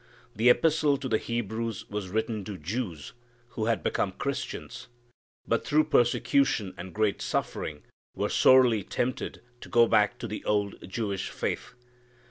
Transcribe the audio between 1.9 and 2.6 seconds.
written to